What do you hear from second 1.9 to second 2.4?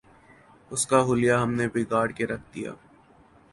کے